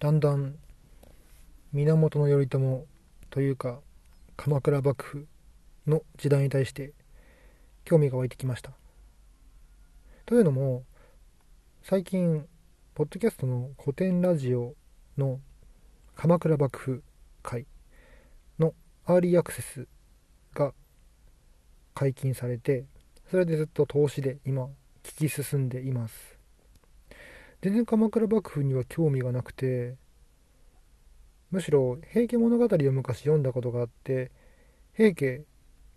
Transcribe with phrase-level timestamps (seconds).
[0.00, 0.54] だんだん
[1.74, 2.58] 源頼朝
[3.28, 3.80] というか
[4.34, 5.28] 鎌倉幕府
[5.86, 6.94] の時代に対して
[7.84, 8.70] 興味が湧いてきました。
[10.24, 10.84] というのも
[11.82, 12.46] 最近
[12.94, 14.74] ポッドキャストの古典ラジオ
[15.18, 15.38] の
[16.16, 17.02] 鎌倉幕府
[17.42, 17.66] 会
[18.58, 18.72] の
[19.04, 19.86] アーリーアクセス
[20.54, 20.72] が
[21.92, 22.86] 解禁されて
[23.30, 24.64] それでずっと投資で今
[25.02, 26.39] 聞き進んでいます
[27.62, 29.96] 全然鎌倉幕府には興味がなくて
[31.50, 34.30] むしろ平家物語を昔読んだことがあって
[34.94, 35.42] 平家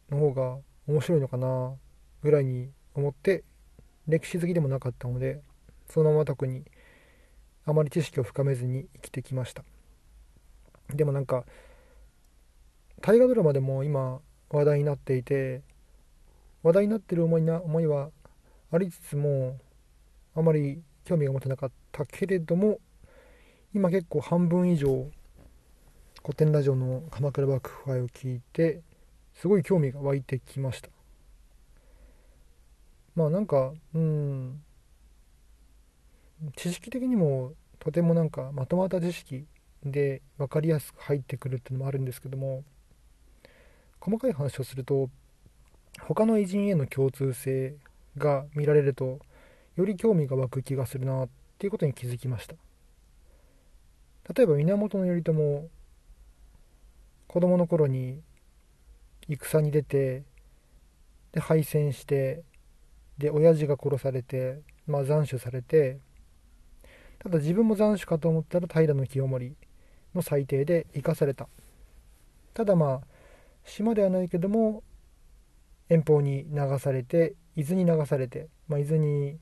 [0.09, 1.73] の方が面白いのかな
[2.21, 3.43] ぐらいに思って
[4.07, 5.41] 歴史好きでもなかったので
[5.89, 6.63] そのまま特に
[7.65, 9.63] あまり知識を深めずに生きてきました。
[10.93, 11.45] でもなんか
[13.01, 14.19] 大河ドラマでも今
[14.49, 15.61] 話題になっていて
[16.61, 18.09] 話題になってる思いな思いは
[18.71, 19.57] ありつつも
[20.35, 22.79] あまり興味が持てなかったけれども
[23.73, 25.09] 今結構半分以上
[26.21, 28.81] 古典ラジオの鎌倉幕府会を聞いて
[29.33, 30.89] すごい興味が湧いてきました。
[33.15, 34.63] まあなんかうん
[36.55, 39.45] 知識的にもとてもなんかまとまった知識
[39.83, 42.63] で分かりやすく入ってくるっていうのもあるんですけども
[43.99, 45.09] 細かい話をすると
[45.99, 47.75] 他の偉人への共通性
[48.17, 49.19] が見られると
[49.75, 52.55] より興味が湧く気がするなっていうことに気づきました。
[54.33, 55.33] 例えば源頼朝
[57.27, 58.21] 子供の頃に
[59.27, 60.23] 戦に出て
[61.31, 62.43] で敗戦して
[63.17, 65.99] で親父が殺されて、まあ、斬首されて
[67.19, 69.55] ただ自分も斬首かと思ったら平清盛
[70.13, 71.47] の裁定で生かされた。
[72.53, 73.01] ただまあ
[73.65, 74.83] 島ではないけども
[75.89, 79.37] 遠方に流されて伊豆に流されて、まあ、伊豆に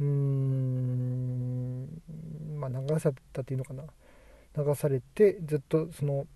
[0.00, 1.88] うーん。
[2.58, 3.84] まあ流されたっていうのかな。
[4.56, 6.26] 流されてずっとその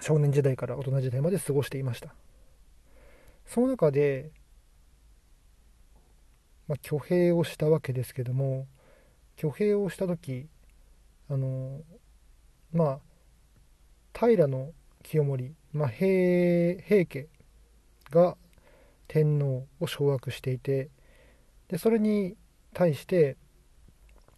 [0.00, 2.14] 少年時代から大人時代まで過ごしていました。
[3.46, 4.30] その中で、
[6.66, 8.66] まあ、挙兵をしたわけですけども
[9.38, 10.46] 挙兵をした時
[11.28, 11.80] あの
[12.72, 12.98] まあ
[14.18, 14.46] 平
[15.02, 17.28] 清盛、まあ、平平家
[18.10, 18.36] が
[19.06, 20.88] 天皇を掌握していて
[21.68, 22.36] でそれに
[22.74, 23.36] 対して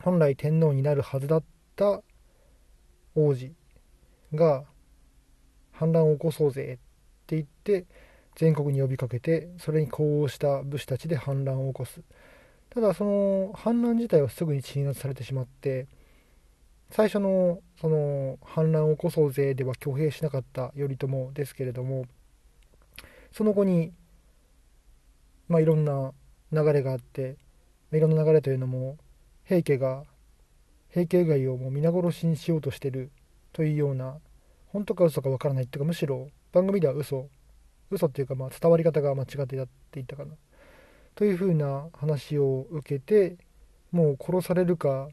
[0.02, 2.02] 本来天皇になるはずだった
[3.14, 3.52] 王子
[4.34, 4.64] が
[5.72, 6.76] 反乱を起こそうぜっ
[7.26, 7.86] て言って
[8.36, 12.02] 全国に呼びかけてそれに呼応した武士たちで反乱を起こす。
[12.70, 15.86] ただその反乱自体はすぐに鎮圧されてしまって
[16.90, 22.04] 最初のその反乱を起こそうぜでは挙兵しなかった頼朝ですけれども
[23.32, 23.92] その後に
[25.48, 26.12] まあいろんな
[26.52, 27.36] 流れがあって
[27.92, 28.96] いろんな流れというのも
[29.44, 30.04] 平家が
[30.90, 33.10] 平家以外をもう皆殺しにしようとしてる
[33.52, 34.16] というような
[34.72, 37.28] 本当か嘘かわからないっていうかむしろ番組では嘘。
[37.90, 40.34] 嘘っていうかまあ伝わり方が間違ってやっていたかな。
[41.14, 43.36] というふうな話を受けて
[43.92, 45.08] もう殺されるか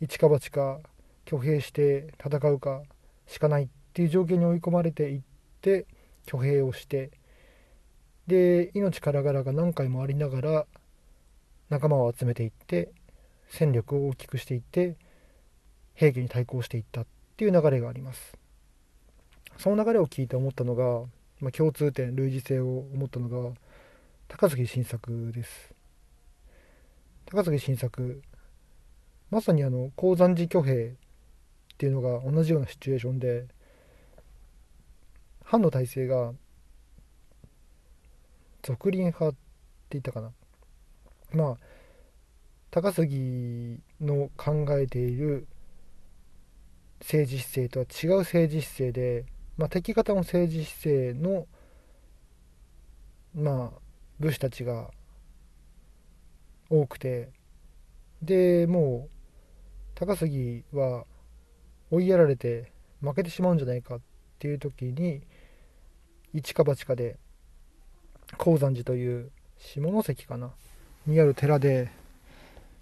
[0.00, 0.80] 一か八か
[1.26, 2.82] 挙兵して戦うか
[3.26, 5.20] しかないっていう状況に追い込まれていっ
[5.60, 5.86] て
[6.28, 7.10] 挙兵をして
[8.26, 10.66] で命からがらが何回もありながら
[11.70, 12.90] 仲間を集めていって
[13.48, 14.96] 戦力を大きくしていって
[15.94, 18.36] 平家に対抗していったっていう流れがあります。
[19.56, 21.02] その流れを聞いて思ったのが、
[21.40, 23.54] まあ、共通点類似性を思ったのが
[24.28, 25.74] 高杉晋作です。
[27.26, 28.22] 高杉晋作
[29.30, 30.92] まさにあの鉱山寺挙兵っ
[31.78, 33.46] ていうのが同じようなシチュエーションで
[35.44, 36.32] 藩の体制が
[38.62, 39.38] 俗林派って
[39.90, 40.32] 言ったかな。
[41.32, 41.56] まあ
[42.70, 45.46] 高杉の考えている
[47.00, 49.24] 政治姿勢とは違う政治姿勢で、
[49.56, 51.46] まあ、敵方の政治姿勢の
[53.34, 53.78] まあ
[54.20, 54.90] 武士たちが
[56.68, 57.30] 多くて
[58.22, 59.10] でもう
[59.94, 61.04] 高杉は
[61.90, 64.00] 追いやられて負けてしまうんじゃないかっ
[64.38, 65.22] ていう時に
[66.32, 67.16] 一か八かで
[68.36, 70.52] 鉱山寺という下関かな。
[71.10, 71.90] にある寺で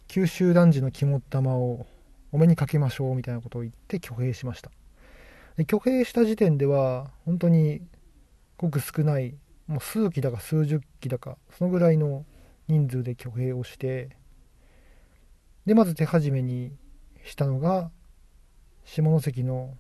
[0.07, 1.87] 九州男児の肝っ玉を
[2.31, 4.71] お目にかけましょうみたいなことを言って挙兵しました
[5.57, 7.81] で挙兵した時点では本当に
[8.59, 9.35] ごく少ない
[9.67, 12.25] もう数機だか数十機だかそのぐらいの
[12.69, 14.11] 人数で挙兵をして
[15.67, 16.73] でまず手始めに
[17.25, 17.91] したのが
[18.85, 19.75] 下関の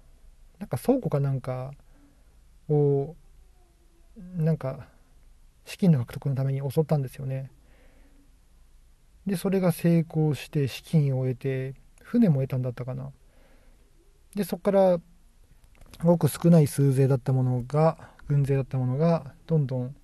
[0.58, 1.72] なんか倉庫かなんか
[2.68, 3.14] を
[4.36, 4.86] なんか
[5.64, 7.50] 資金の獲得のために襲ったんですよね。
[9.28, 13.10] でそれが成功して資金を得て船も得たんだったかな。
[14.34, 15.00] でそこから
[16.02, 19.94] ごく少ない数勢だったものが軍勢だったものがどんどん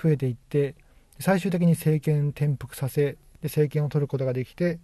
[0.00, 0.74] 増えていって
[1.20, 4.80] 最終的に政権転覆させで政権を取ることができて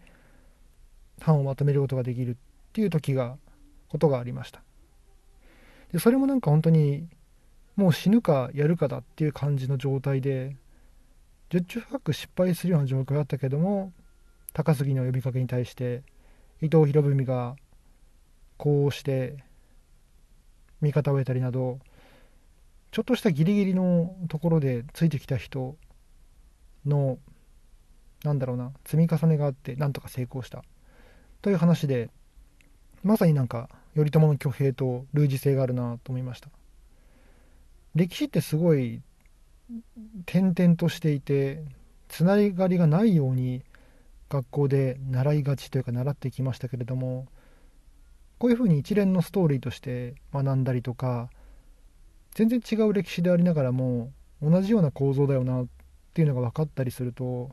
[1.21, 2.35] 藩をまとめることができるっ
[2.73, 3.37] ていう時が
[3.89, 4.63] ことがありました。
[5.93, 7.09] でそれもなんか本当に
[7.77, 10.57] もう死ぬかやるかだっていう感じの状態で
[11.51, 13.93] 十中八九失敗するような状況だったけども
[14.53, 16.03] 高杉の呼びかけに対して
[16.61, 17.57] 伊藤博文が
[18.57, 19.37] こうして
[20.81, 21.79] 味方を得たりなど
[22.91, 25.77] ちょっとしたギリギリのところでついてきた人
[26.87, 27.19] の
[28.25, 30.65] なんだろうな積み重ねがあってなんとか成功した。
[31.41, 32.11] という話で
[33.05, 36.49] まさになんか頼朝の挙兵と類似性があるなと思いました。
[37.95, 39.03] 歴史ってすごい
[40.27, 41.63] 点々としていて
[42.09, 43.63] つながりがないように
[44.29, 47.27] 学校で習いがちというか習ってきましたけれども
[48.39, 51.31] こういうふうに一連のストーリーとして学んだりとか
[52.35, 55.67] 全然違う歴史でありながらも同じような構造だよなっ
[56.15, 57.51] ていうのが分かったりすると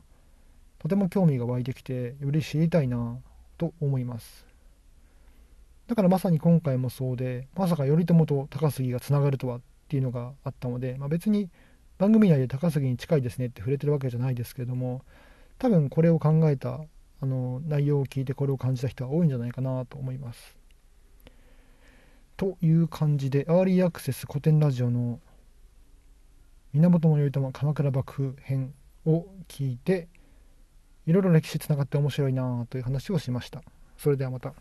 [0.78, 3.18] とても興味が湧いてきてより知りたいな
[3.58, 4.46] と思います。
[5.88, 11.48] だからまさに今回もそうでまさか頼朝と高杉がつながるとはっていうのがあったので、まあ、別に
[11.98, 15.02] 番組内で高杉に近いですねって触れてるわけじゃないですけれども
[15.58, 16.80] 多分これを考えた
[17.22, 20.56] あの内容を聞いてこれを感じた人は多いんじゃないかなと思います。
[22.36, 25.20] という感じでアーリーアクセス古典ラジオの
[26.74, 28.74] 源頼朝鎌倉幕府編
[29.06, 30.08] を聞いて
[31.06, 33.62] いろいろ歴史つながって面白いなという話をしました。
[33.96, 34.52] それではまた。